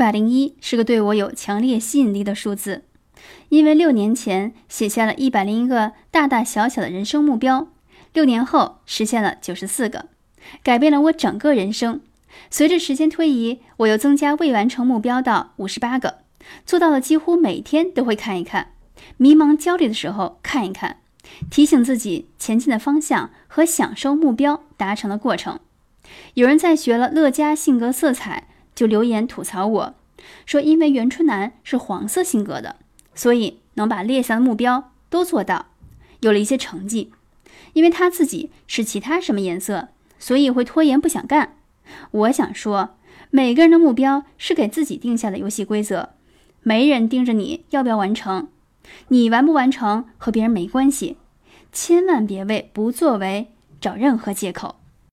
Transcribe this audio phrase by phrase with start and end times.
[0.00, 2.84] 百零一是个对我有强烈吸引力的数字，
[3.50, 7.68] 因为六年前写下了一百零一个大大小小的人生目标，
[8.14, 10.06] 六年后实现了九十四个，
[10.62, 12.00] 改变了我整个人生。
[12.48, 16.20] 随着时间推移，我又增加未完成目标到五十八个，
[16.64, 18.68] 做到了几乎每天都会看一看，
[19.18, 20.96] 迷茫焦虑的时候看一看，
[21.50, 25.60] 提醒自己前进的方向和享受目标达成的过程。
[26.32, 28.46] 有人在学了乐嘉性格色彩。
[28.80, 29.94] 就留言吐槽我
[30.46, 32.76] 说，因为袁春楠是黄色性格的，
[33.14, 35.66] 所以能把列下的目标都做到，
[36.20, 37.12] 有了一些成绩。
[37.74, 39.88] 因为他自己是其他什么颜色，
[40.18, 41.58] 所以会拖延不想干。
[42.10, 42.96] 我想说，
[43.28, 46.14] 每个人的目标是给自己定下的游戏规则，
[46.62, 48.48] 没人盯着你要不要完成，
[49.08, 51.18] 你完不完成和别人没关系，
[51.70, 54.79] 千万别为不作为找任何借口。